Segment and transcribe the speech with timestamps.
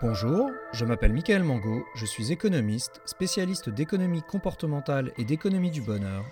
[0.00, 6.24] Bonjour, je m'appelle Michael Mango, je suis économiste, spécialiste d'économie comportementale et d'économie du bonheur,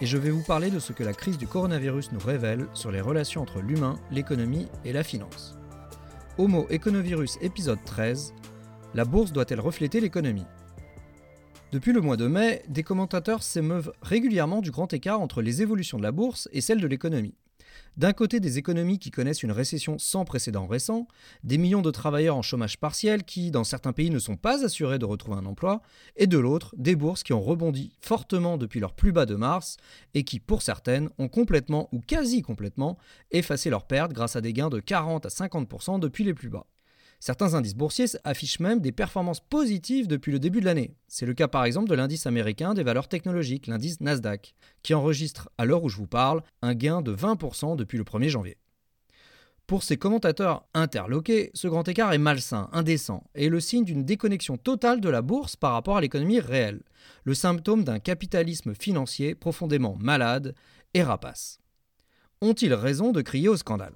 [0.00, 2.90] et je vais vous parler de ce que la crise du coronavirus nous révèle sur
[2.90, 5.56] les relations entre l'humain, l'économie et la finance.
[6.38, 8.34] Homo Econovirus épisode 13
[8.94, 10.46] La bourse doit-elle refléter l'économie?
[11.70, 15.98] Depuis le mois de mai, des commentateurs s'émeuvent régulièrement du grand écart entre les évolutions
[15.98, 17.36] de la bourse et celles de l'économie.
[17.96, 21.06] D'un côté, des économies qui connaissent une récession sans précédent récent,
[21.44, 24.98] des millions de travailleurs en chômage partiel qui, dans certains pays, ne sont pas assurés
[24.98, 25.82] de retrouver un emploi,
[26.16, 29.76] et de l'autre, des bourses qui ont rebondi fortement depuis leur plus bas de mars
[30.14, 32.98] et qui, pour certaines, ont complètement ou quasi complètement
[33.30, 36.66] effacé leurs pertes grâce à des gains de 40 à 50% depuis les plus bas.
[37.26, 40.94] Certains indices boursiers affichent même des performances positives depuis le début de l'année.
[41.08, 45.48] C'est le cas par exemple de l'indice américain des valeurs technologiques, l'indice Nasdaq, qui enregistre,
[45.56, 48.58] à l'heure où je vous parle, un gain de 20% depuis le 1er janvier.
[49.66, 54.58] Pour ces commentateurs interloqués, ce grand écart est malsain, indécent, et le signe d'une déconnexion
[54.58, 56.82] totale de la bourse par rapport à l'économie réelle,
[57.24, 60.54] le symptôme d'un capitalisme financier profondément malade
[60.92, 61.58] et rapace.
[62.42, 63.94] Ont-ils raison de crier au scandale?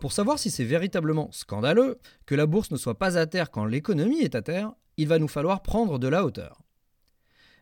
[0.00, 3.64] Pour savoir si c'est véritablement scandaleux que la bourse ne soit pas à terre quand
[3.64, 6.62] l'économie est à terre, il va nous falloir prendre de la hauteur.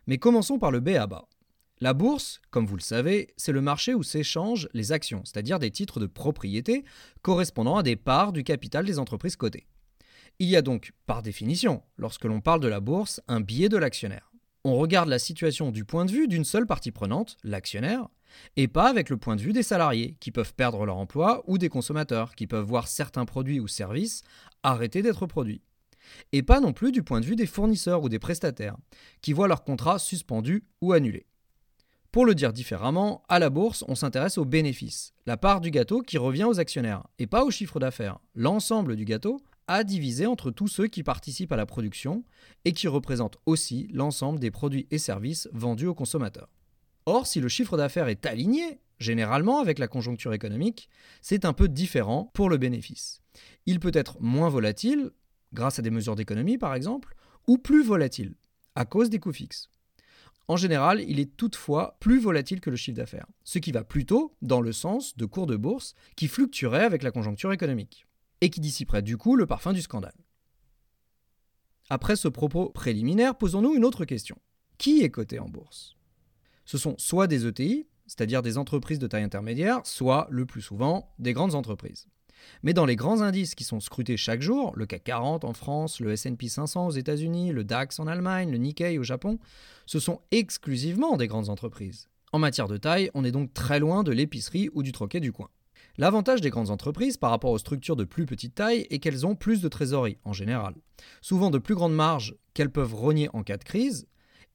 [0.05, 1.27] Mais commençons par le B à bas.
[1.79, 5.71] La bourse, comme vous le savez, c'est le marché où s'échangent les actions, c'est-à-dire des
[5.71, 6.83] titres de propriété
[7.23, 9.67] correspondant à des parts du capital des entreprises cotées.
[10.39, 13.77] Il y a donc, par définition, lorsque l'on parle de la bourse, un biais de
[13.77, 14.31] l'actionnaire.
[14.63, 18.07] On regarde la situation du point de vue d'une seule partie prenante, l'actionnaire,
[18.55, 21.57] et pas avec le point de vue des salariés, qui peuvent perdre leur emploi, ou
[21.57, 24.23] des consommateurs, qui peuvent voir certains produits ou services
[24.63, 25.61] arrêter d'être produits.
[26.31, 28.77] Et pas non plus du point de vue des fournisseurs ou des prestataires,
[29.21, 31.25] qui voient leur contrat suspendu ou annulé.
[32.11, 36.01] Pour le dire différemment, à la bourse, on s'intéresse aux bénéfices, la part du gâteau
[36.01, 40.49] qui revient aux actionnaires, et pas au chiffre d'affaires, l'ensemble du gâteau à diviser entre
[40.49, 42.23] tous ceux qui participent à la production
[42.63, 46.47] et qui représentent aussi l'ensemble des produits et services vendus aux consommateurs.
[47.09, 50.89] Or, si le chiffre d'affaires est aligné, généralement avec la conjoncture économique,
[51.21, 53.21] c'est un peu différent pour le bénéfice.
[53.65, 55.11] Il peut être moins volatile,
[55.53, 57.15] grâce à des mesures d'économie par exemple,
[57.47, 58.35] ou plus volatile,
[58.75, 59.69] à cause des coûts fixes.
[60.49, 64.35] En général, il est toutefois plus volatile que le chiffre d'affaires, ce qui va plutôt
[64.41, 68.05] dans le sens de cours de bourse qui fluctueraient avec la conjoncture économique,
[68.41, 70.25] et qui dissiperait du coup le parfum du scandale.
[71.89, 74.37] Après ce propos préliminaire, posons-nous une autre question.
[74.77, 75.96] Qui est coté en bourse?
[76.67, 81.13] Ce sont soit des ETI, c'est-à-dire des entreprises de taille intermédiaire, soit, le plus souvent,
[81.17, 82.07] des grandes entreprises.
[82.61, 86.01] Mais dans les grands indices qui sont scrutés chaque jour, le CAC 40 en France,
[86.01, 89.39] le SP 500 aux États-Unis, le DAX en Allemagne, le Nikkei au Japon,
[89.85, 92.09] ce sont exclusivement des grandes entreprises.
[92.33, 95.31] En matière de taille, on est donc très loin de l'épicerie ou du troquet du
[95.31, 95.49] coin.
[95.97, 99.35] L'avantage des grandes entreprises par rapport aux structures de plus petite taille est qu'elles ont
[99.35, 100.75] plus de trésorerie en général,
[101.21, 104.05] souvent de plus grandes marges qu'elles peuvent rogner en cas de crise,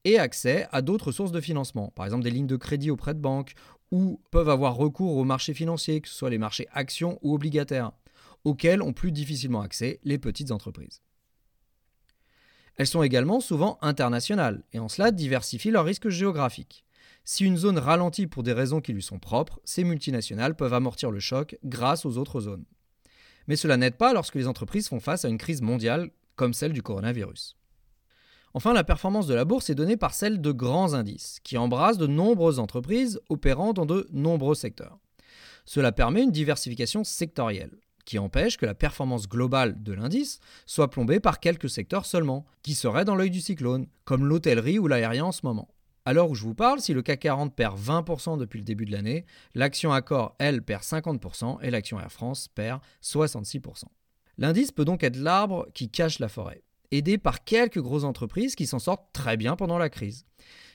[0.05, 3.21] et accès à d'autres sources de financement, par exemple des lignes de crédit auprès de
[3.21, 3.55] banques,
[3.91, 7.93] ou peuvent avoir recours aux marchés financiers, que ce soit les marchés actions ou obligataires,
[8.45, 11.03] auxquels ont plus difficilement accès les petites entreprises.
[12.77, 16.84] Elles sont également souvent internationales, et en cela diversifient leurs risques géographiques.
[17.25, 21.11] Si une zone ralentit pour des raisons qui lui sont propres, ces multinationales peuvent amortir
[21.11, 22.65] le choc grâce aux autres zones.
[23.47, 26.73] Mais cela n'aide pas lorsque les entreprises font face à une crise mondiale comme celle
[26.73, 27.57] du coronavirus.
[28.55, 31.97] Enfin, la performance de la bourse est donnée par celle de grands indices, qui embrassent
[31.97, 34.99] de nombreuses entreprises opérant dans de nombreux secteurs.
[35.65, 41.21] Cela permet une diversification sectorielle, qui empêche que la performance globale de l'indice soit plombée
[41.21, 45.33] par quelques secteurs seulement, qui seraient dans l'œil du cyclone, comme l'hôtellerie ou l'aérien en
[45.33, 45.69] ce moment.
[46.05, 48.84] À l'heure où je vous parle, si le CAC 40 perd 20% depuis le début
[48.84, 49.25] de l'année,
[49.55, 53.84] l'action Accor, elle, perd 50% et l'action Air France perd 66%.
[54.37, 58.66] L'indice peut donc être l'arbre qui cache la forêt aidé par quelques grosses entreprises qui
[58.66, 60.25] s'en sortent très bien pendant la crise.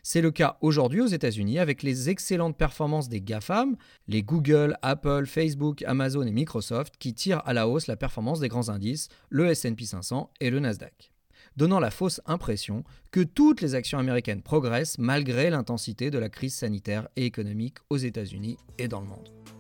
[0.04, 3.76] C'est le cas aujourd'hui aux États-Unis avec les excellentes performances des GAFAM,
[4.08, 8.48] les Google, Apple, Facebook, Amazon et Microsoft qui tirent à la hausse la performance des
[8.48, 11.12] grands indices, le SP 500 et le Nasdaq,
[11.58, 16.56] donnant la fausse impression que toutes les actions américaines progressent malgré l'intensité de la crise
[16.56, 19.57] sanitaire et économique aux États-Unis et dans le monde.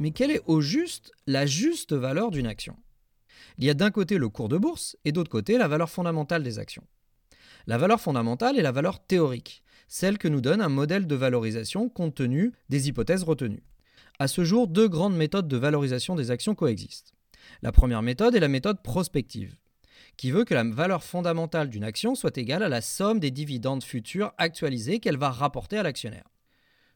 [0.00, 2.74] Mais quelle est au juste la juste valeur d'une action?
[3.58, 6.42] Il y a d'un côté le cours de bourse et d'autre côté la valeur fondamentale
[6.42, 6.86] des actions.
[7.66, 11.90] La valeur fondamentale est la valeur théorique, celle que nous donne un modèle de valorisation
[11.90, 13.62] compte tenu des hypothèses retenues.
[14.18, 17.12] À ce jour, deux grandes méthodes de valorisation des actions coexistent.
[17.60, 19.58] La première méthode est la méthode prospective,
[20.16, 23.84] qui veut que la valeur fondamentale d'une action soit égale à la somme des dividendes
[23.84, 26.29] futurs actualisés qu'elle va rapporter à l'actionnaire.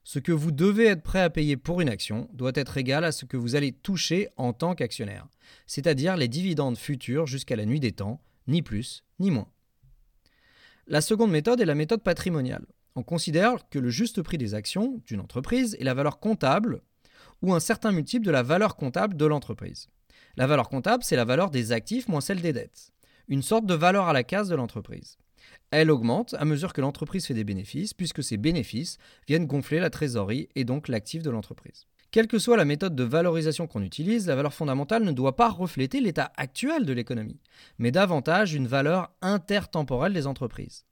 [0.04, 3.12] Ce que vous devez être prêt à payer pour une action doit être égal à
[3.12, 5.26] ce que vous allez toucher en tant qu'actionnaire,
[5.66, 9.48] c'est-à-dire les dividendes futurs jusqu'à la nuit des temps, ni plus ni moins.
[10.86, 12.66] La seconde méthode est la méthode patrimoniale.
[12.96, 16.82] On considère que le juste prix des actions d'une entreprise est la valeur comptable
[17.40, 19.88] ou un certain multiple de la valeur comptable de l'entreprise.
[20.36, 22.92] La valeur comptable, c'est la valeur des actifs moins celle des dettes,
[23.28, 25.16] une sorte de valeur à la case de l'entreprise.
[25.70, 29.90] Elle augmente à mesure que l'entreprise fait des bénéfices, puisque ces bénéfices viennent gonfler la
[29.90, 31.86] trésorerie et donc l'actif de l'entreprise.
[32.10, 35.50] Quelle que soit la méthode de valorisation qu'on utilise, la valeur fondamentale ne doit pas
[35.50, 37.40] refléter l'état actuel de l'économie,
[37.78, 40.84] mais davantage une valeur intertemporelle des entreprises.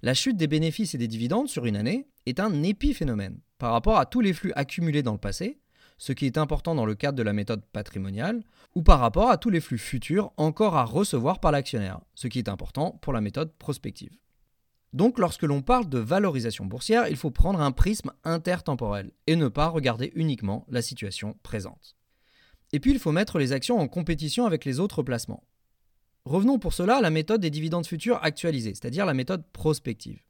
[0.00, 3.98] La chute des bénéfices et des dividendes sur une année est un épiphénomène par rapport
[3.98, 5.60] à tous les flux accumulés dans le passé,
[6.02, 8.42] ce qui est important dans le cadre de la méthode patrimoniale,
[8.74, 12.40] ou par rapport à tous les flux futurs encore à recevoir par l'actionnaire, ce qui
[12.40, 14.10] est important pour la méthode prospective.
[14.92, 19.46] Donc lorsque l'on parle de valorisation boursière, il faut prendre un prisme intertemporel et ne
[19.46, 21.94] pas regarder uniquement la situation présente.
[22.72, 25.44] Et puis il faut mettre les actions en compétition avec les autres placements.
[26.24, 30.20] Revenons pour cela à la méthode des dividendes futurs actualisés, c'est-à-dire la méthode prospective.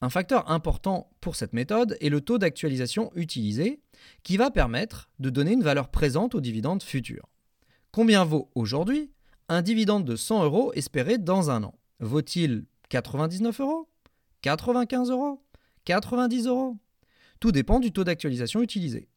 [0.00, 3.80] Un facteur important pour cette méthode est le taux d'actualisation utilisé,
[4.22, 7.28] qui va permettre de donner une valeur présente aux dividendes futurs.
[7.90, 9.12] Combien vaut aujourd'hui
[9.48, 11.78] un dividende de 100 euros espéré dans un an?
[12.00, 13.88] Vaut-il 99 euros?
[14.42, 15.42] 95 euros?
[15.84, 16.76] 90 euros?
[17.40, 19.08] Tout dépend du taux d'actualisation utilisé.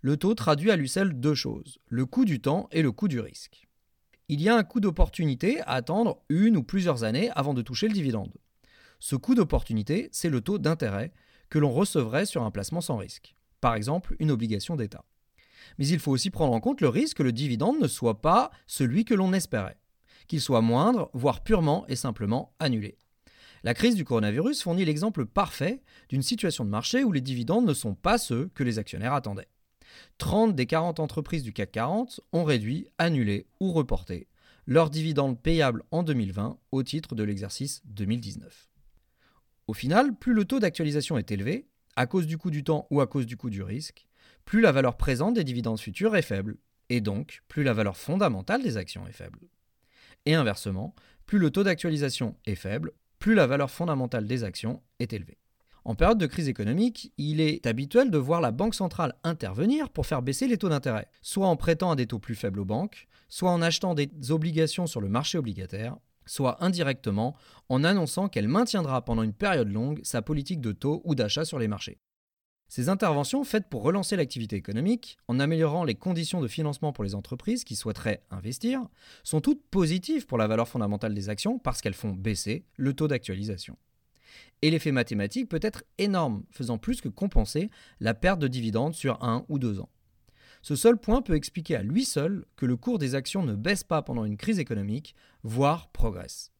[0.00, 3.08] Le taux traduit à lui seul deux choses, le coût du temps et le coût
[3.08, 3.66] du risque.
[4.28, 7.88] Il y a un coût d'opportunité à attendre une ou plusieurs années avant de toucher
[7.88, 8.32] le dividende.
[9.00, 11.12] Ce coût d'opportunité, c'est le taux d'intérêt
[11.50, 15.04] que l'on recevrait sur un placement sans risque, par exemple une obligation d'État.
[15.78, 18.50] Mais il faut aussi prendre en compte le risque que le dividende ne soit pas
[18.66, 19.78] celui que l'on espérait,
[20.26, 22.98] qu'il soit moindre, voire purement et simplement annulé.
[23.62, 27.72] La crise du coronavirus fournit l'exemple parfait d'une situation de marché où les dividendes ne
[27.72, 29.48] sont pas ceux que les actionnaires attendaient.
[30.18, 34.28] 30 des 40 entreprises du CAC 40 ont réduit, annulé ou reporté
[34.66, 38.68] leurs dividendes payables en 2020 au titre de l'exercice 2019.
[39.66, 41.66] Au final, plus le taux d'actualisation est élevé,
[41.96, 44.06] à cause du coût du temps ou à cause du coût du risque,
[44.44, 46.56] plus la valeur présente des dividendes futurs est faible,
[46.90, 49.38] et donc plus la valeur fondamentale des actions est faible.
[50.26, 50.94] Et inversement,
[51.24, 55.38] plus le taux d'actualisation est faible, plus la valeur fondamentale des actions est élevée.
[55.86, 60.06] En période de crise économique, il est habituel de voir la Banque centrale intervenir pour
[60.06, 63.06] faire baisser les taux d'intérêt, soit en prêtant à des taux plus faibles aux banques,
[63.28, 67.36] soit en achetant des obligations sur le marché obligataire, soit indirectement
[67.68, 71.58] en annonçant qu'elle maintiendra pendant une période longue sa politique de taux ou d'achat sur
[71.58, 71.98] les marchés.
[72.68, 77.14] Ces interventions faites pour relancer l'activité économique, en améliorant les conditions de financement pour les
[77.14, 78.82] entreprises qui souhaiteraient investir,
[79.22, 83.06] sont toutes positives pour la valeur fondamentale des actions parce qu'elles font baisser le taux
[83.06, 83.76] d'actualisation.
[84.62, 87.70] Et l'effet mathématique peut être énorme, faisant plus que compenser
[88.00, 89.90] la perte de dividendes sur un ou deux ans.
[90.64, 93.84] Ce seul point peut expliquer à lui seul que le cours des actions ne baisse
[93.84, 96.52] pas pendant une crise économique, voire progresse.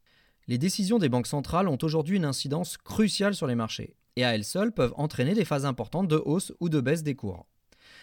[0.46, 4.34] Les décisions des banques centrales ont aujourd'hui une incidence cruciale sur les marchés, et à
[4.34, 7.46] elles seules peuvent entraîner des phases importantes de hausse ou de baisse des cours.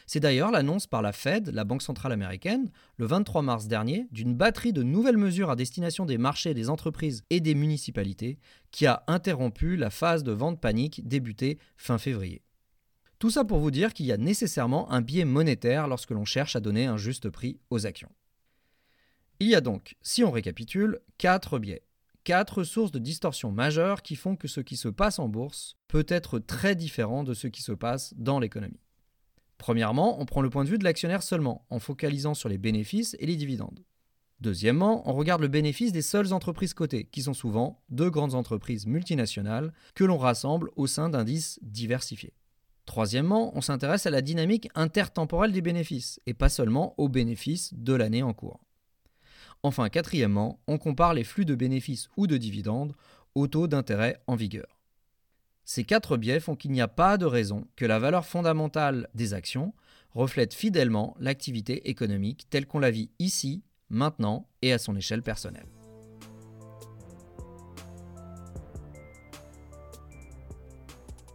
[0.08, 4.34] C'est d'ailleurs l'annonce par la Fed, la Banque centrale américaine, le 23 mars dernier, d'une
[4.34, 8.40] batterie de nouvelles mesures à destination des marchés, des entreprises et des municipalités
[8.72, 12.42] qui a interrompu la phase de vente panique débutée fin février.
[13.22, 16.56] Tout ça pour vous dire qu'il y a nécessairement un biais monétaire lorsque l'on cherche
[16.56, 18.10] à donner un juste prix aux actions.
[19.40, 21.84] Il y a donc, si on récapitule, quatre biais,
[22.24, 26.08] quatre sources de distorsion majeures qui font que ce qui se passe en bourse peut
[26.08, 28.82] être très différent de ce qui se passe dans l'économie.
[29.60, 33.16] Premièrement, on prend le point de vue de l'actionnaire seulement, en focalisant sur les bénéfices
[33.20, 33.86] et les dividendes.
[34.40, 38.88] Deuxièmement, on regarde le bénéfice des seules entreprises cotées, qui sont souvent deux grandes entreprises
[38.88, 42.34] multinationales que l'on rassemble au sein d'indices diversifiés.
[42.86, 47.94] Troisièmement, on s'intéresse à la dynamique intertemporelle des bénéfices, et pas seulement aux bénéfices de
[47.94, 48.60] l'année en cours.
[49.64, 52.96] Enfin, quatrièmement, on compare les flux de bénéfices ou de dividendes
[53.36, 54.80] au taux d'intérêt en vigueur.
[55.64, 59.34] Ces quatre biais font qu'il n'y a pas de raison que la valeur fondamentale des
[59.34, 59.74] actions
[60.14, 65.68] reflète fidèlement l'activité économique telle qu'on la vit ici, maintenant et à son échelle personnelle.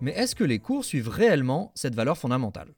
[0.07, 2.73] Mais est-ce que les cours suivent réellement cette valeur fondamentale?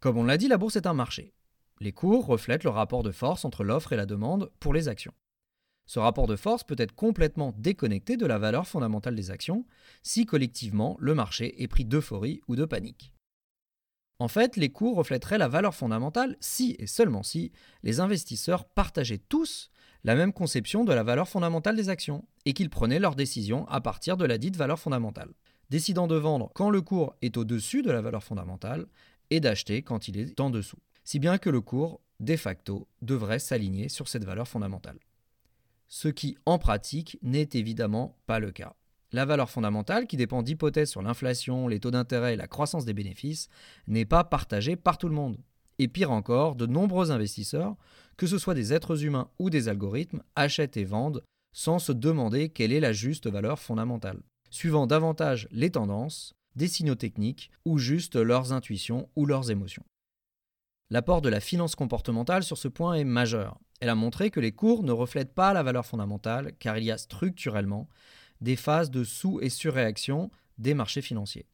[0.00, 1.34] Comme on l'a dit, la bourse est un marché.
[1.78, 5.14] Les cours reflètent le rapport de force entre l'offre et la demande pour les actions.
[5.86, 9.64] Ce rapport de force peut être complètement déconnecté de la valeur fondamentale des actions
[10.02, 13.14] si collectivement le marché est pris d'euphorie ou de panique.
[14.18, 17.52] En fait, les cours reflèteraient la valeur fondamentale si et seulement si
[17.84, 19.70] les investisseurs partageaient tous
[20.02, 23.80] la même conception de la valeur fondamentale des actions et qu'ils prenaient leurs décisions à
[23.80, 25.32] partir de la dite valeur fondamentale,
[25.72, 28.84] décidant de vendre quand le cours est au-dessus de la valeur fondamentale
[29.30, 30.76] et d'acheter quand il est en dessous.
[31.02, 34.98] Si bien que le cours, de facto, devrait s'aligner sur cette valeur fondamentale.
[35.88, 38.74] Ce qui, en pratique, n'est évidemment pas le cas.
[39.12, 42.92] La valeur fondamentale, qui dépend d'hypothèses sur l'inflation, les taux d'intérêt et la croissance des
[42.92, 43.48] bénéfices,
[43.86, 45.38] n'est pas partagée par tout le monde.
[45.78, 47.76] Et pire encore, de nombreux investisseurs,
[48.18, 52.50] que ce soit des êtres humains ou des algorithmes, achètent et vendent sans se demander
[52.50, 54.20] quelle est la juste valeur fondamentale,
[54.52, 59.84] suivant davantage les tendances, des signaux techniques ou juste leurs intuitions ou leurs émotions.
[60.90, 63.58] L'apport de la finance comportementale sur ce point est majeur.
[63.80, 66.90] Elle a montré que les cours ne reflètent pas la valeur fondamentale car il y
[66.90, 67.88] a structurellement
[68.42, 71.46] des phases de sous- et surréaction des marchés financiers,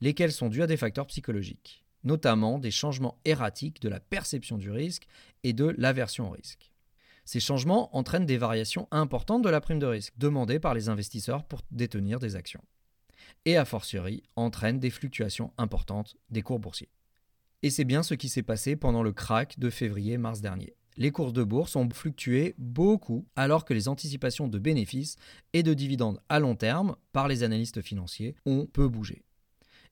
[0.00, 4.70] lesquelles sont dues à des facteurs psychologiques, notamment des changements erratiques de la perception du
[4.70, 5.06] risque
[5.44, 6.71] et de l'aversion au risque.
[7.24, 11.44] Ces changements entraînent des variations importantes de la prime de risque demandée par les investisseurs
[11.44, 12.62] pour détenir des actions.
[13.44, 16.90] Et a fortiori, entraînent des fluctuations importantes des cours boursiers.
[17.62, 21.32] Et c'est bien ce qui s'est passé pendant le crack de février-mars dernier les cours
[21.32, 25.16] de bourse ont fluctué beaucoup alors que les anticipations de bénéfices
[25.52, 29.24] et de dividendes à long terme par les analystes financiers ont peu bougé.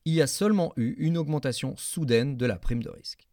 [0.04, 3.28] Il y a seulement eu une augmentation soudaine de la prime de risque.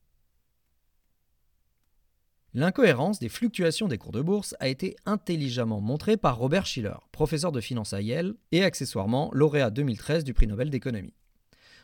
[2.54, 7.52] L'incohérence des fluctuations des cours de bourse a été intelligemment montrée par Robert Schiller, professeur
[7.52, 11.14] de finance à Yale et accessoirement lauréat 2013 du prix Nobel d'économie.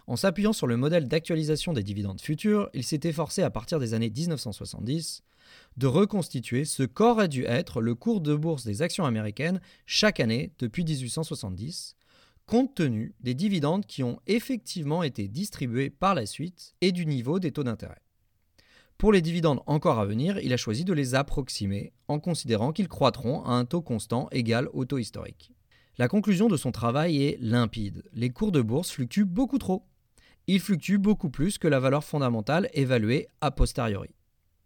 [0.08, 3.94] En s'appuyant sur le modèle d'actualisation des dividendes futurs, il s'est efforcé à partir des
[3.94, 5.24] années 1970
[5.78, 10.54] de reconstituer ce qu'aurait dû être le cours de bourse des actions américaines chaque année
[10.60, 11.96] depuis 1870,
[12.46, 17.40] compte tenu des dividendes qui ont effectivement été distribués par la suite et du niveau
[17.40, 18.03] des taux d'intérêt.
[19.04, 22.88] Pour les dividendes encore à venir, il a choisi de les approximer en considérant qu'ils
[22.88, 25.52] croîtront à un taux constant égal au taux historique.
[25.98, 28.06] La conclusion de son travail est limpide.
[28.14, 29.84] Les cours de bourse fluctuent beaucoup trop.
[30.48, 34.16] Ils fluctuent beaucoup plus que la valeur fondamentale évaluée a posteriori.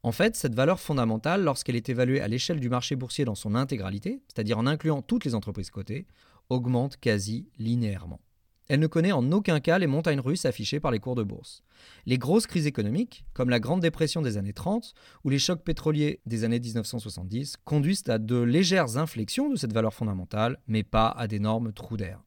[0.04, 3.56] En fait, cette valeur fondamentale, lorsqu'elle est évaluée à l'échelle du marché boursier dans son
[3.56, 6.06] intégralité, c'est-à-dire en incluant toutes les entreprises cotées,
[6.52, 8.22] augmente quasi linéairement.
[8.70, 11.64] Elle ne connaît en aucun cas les montagnes russes affichées par les cours de bourse.
[12.06, 14.94] Les grosses crises économiques, comme la Grande Dépression des années 30
[15.24, 19.94] ou les chocs pétroliers des années 1970, conduisent à de légères inflexions de cette valeur
[19.94, 22.22] fondamentale, mais pas à d'énormes trous d'air.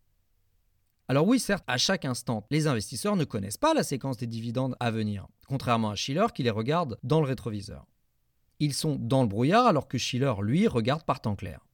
[1.09, 4.77] Alors oui, certes, à chaque instant, les investisseurs ne connaissent pas la séquence des dividendes
[4.81, 7.87] à venir, contrairement à Schiller qui les regarde dans le rétroviseur.
[8.61, 11.67] Ils sont dans le brouillard alors que Schiller, lui, regarde par temps clair.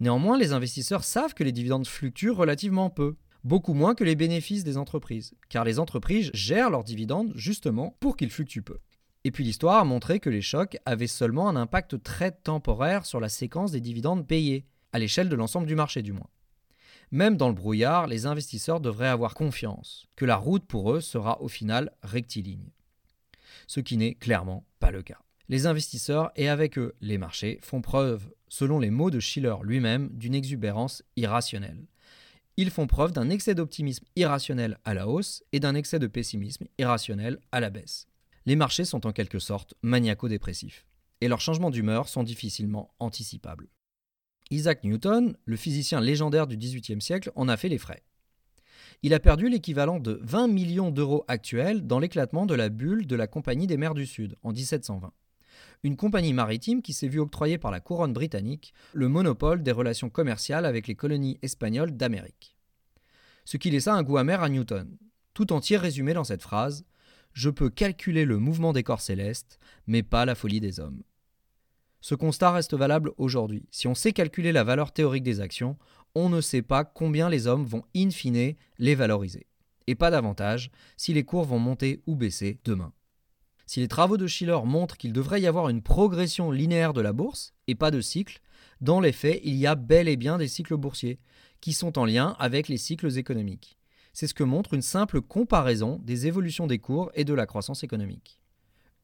[0.00, 4.64] Néanmoins, les investisseurs savent que les dividendes fluctuent relativement peu, beaucoup moins que les bénéfices
[4.64, 8.78] des entreprises, car les entreprises gèrent leurs dividendes justement pour qu'ils fluctuent peu.
[9.22, 13.20] Et puis l'histoire a montré que les chocs avaient seulement un impact très temporaire sur
[13.20, 16.28] la séquence des dividendes payés, à l'échelle de l'ensemble du marché du moins.
[17.12, 21.40] Même dans le brouillard, les investisseurs devraient avoir confiance que la route pour eux sera
[21.40, 22.70] au final rectiligne.
[23.68, 25.20] Ce qui n'est clairement pas le cas.
[25.48, 30.08] Les investisseurs et avec eux les marchés font preuve, selon les mots de Schiller lui-même,
[30.14, 31.86] d'une exubérance irrationnelle.
[32.58, 36.66] Ils font preuve d'un excès d'optimisme irrationnel à la hausse et d'un excès de pessimisme
[36.78, 38.06] irrationnel à la baisse.
[38.46, 40.86] Les marchés sont en quelque sorte maniaco-dépressifs,
[41.20, 43.68] et leurs changements d'humeur sont difficilement anticipables.
[44.50, 48.04] Isaac Newton, le physicien légendaire du XVIIIe siècle, en a fait les frais.
[49.02, 53.16] Il a perdu l'équivalent de 20 millions d'euros actuels dans l'éclatement de la bulle de
[53.16, 55.12] la Compagnie des mers du Sud en 1720.
[55.82, 60.10] Une compagnie maritime qui s'est vue octroyer par la couronne britannique le monopole des relations
[60.10, 62.56] commerciales avec les colonies espagnoles d'Amérique.
[63.44, 64.96] Ce qui laissa un goût amer à Newton,
[65.34, 66.84] tout entier résumé dans cette phrase
[67.32, 71.02] Je peux calculer le mouvement des corps célestes, mais pas la folie des hommes.
[72.00, 73.66] Ce constat reste valable aujourd'hui.
[73.70, 75.76] Si on sait calculer la valeur théorique des actions,
[76.14, 79.46] on ne sait pas combien les hommes vont in fine les valoriser.
[79.86, 82.92] Et pas davantage si les cours vont monter ou baisser demain.
[83.66, 87.12] Si les travaux de Schiller montrent qu'il devrait y avoir une progression linéaire de la
[87.12, 88.40] bourse, et pas de cycle,
[88.80, 91.18] dans les faits, il y a bel et bien des cycles boursiers,
[91.60, 93.76] qui sont en lien avec les cycles économiques.
[94.12, 97.82] C'est ce que montre une simple comparaison des évolutions des cours et de la croissance
[97.82, 98.40] économique.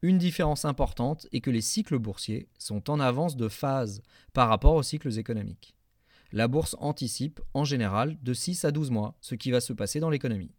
[0.01, 4.01] Une différence importante est que les cycles boursiers sont en avance de phase
[4.33, 5.75] par rapport aux cycles économiques.
[6.31, 9.99] La bourse anticipe, en général, de 6 à 12 mois ce qui va se passer
[9.99, 10.55] dans l'économie.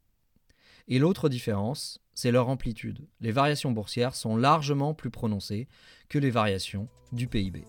[0.88, 3.06] Et l'autre différence, c'est leur amplitude.
[3.21, 5.68] Les variations boursières sont largement plus prononcées
[6.09, 7.64] que les variations du PIB.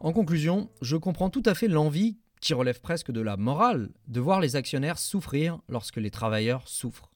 [0.00, 4.20] En conclusion, je comprends tout à fait l'envie qui relève presque de la morale, de
[4.20, 7.10] voir les actionnaires souffrir lorsque les travailleurs souffrent.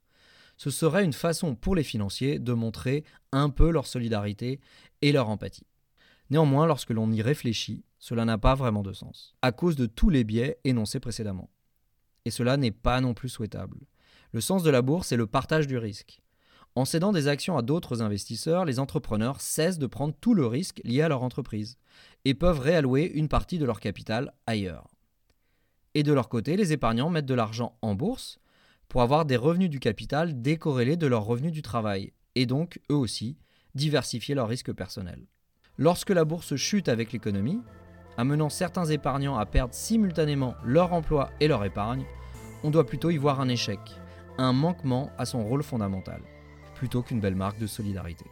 [0.57, 4.61] ce serait une façon pour les financiers de montrer un peu leur solidarité
[5.01, 5.67] et leur empathie.
[6.31, 10.11] Néanmoins, lorsque l'on y réfléchit, cela n'a pas vraiment de sens, à cause de tous
[10.11, 11.51] les biais énoncés précédemment.
[12.25, 13.79] Et cela n'est pas non plus souhaitable.
[14.33, 16.21] Le sens de la bourse est le partage du risque.
[16.75, 20.81] En cédant des actions à d'autres investisseurs, les entrepreneurs cessent de prendre tout le risque
[20.83, 21.79] lié à leur entreprise
[22.25, 24.97] et peuvent réallouer une partie de leur capital ailleurs.
[25.95, 28.41] Et de leur côté, les épargnants mettent de l'argent en bourse
[28.89, 32.97] pour avoir des revenus du capital décorrélés de leurs revenus du travail et donc, eux
[32.97, 33.37] aussi,
[33.77, 35.29] diversifier leurs risques personnels.
[35.79, 37.61] Lorsque la bourse chute avec l'économie,
[38.17, 42.05] amenant certains épargnants à perdre simultanément leur emploi et leur épargne,
[42.63, 43.81] on doit plutôt y voir un échec,
[44.39, 46.21] un manquement à son rôle fondamental,
[46.75, 48.27] plutôt qu'une belle marque de solidarité.